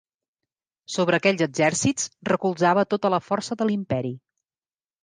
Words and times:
Sobre 0.93 1.19
aquells 1.19 1.43
exèrcits 1.47 2.09
recolzava 2.33 2.89
tota 2.95 3.13
la 3.17 3.25
força 3.29 3.61
de 3.63 3.71
l'imperi. 3.71 4.17